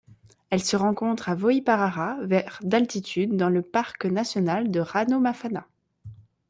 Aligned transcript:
Elle 0.49 0.63
se 0.63 0.75
rencontre 0.75 1.29
à 1.29 1.35
Vohiparara 1.35 2.17
vers 2.23 2.57
d'altitude 2.63 3.37
dans 3.37 3.49
le 3.49 3.61
parc 3.61 4.05
national 4.07 4.71
de 4.71 4.79
Ranomafana. 4.79 5.67